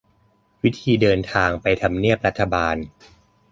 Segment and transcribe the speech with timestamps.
[0.63, 2.75] วิธีเดินทางไปทำเนียบรัฐบาล